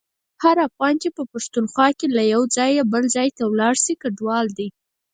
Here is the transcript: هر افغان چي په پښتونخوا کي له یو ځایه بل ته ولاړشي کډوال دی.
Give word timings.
هر 0.43 0.57
افغان 0.67 0.95
چي 1.01 1.09
په 1.17 1.23
پښتونخوا 1.31 1.87
کي 1.99 2.07
له 2.17 2.23
یو 2.33 2.41
ځایه 2.55 2.83
بل 2.93 3.03
ته 3.37 3.43
ولاړشي 3.47 3.93
کډوال 4.01 4.47
دی. 4.57 4.67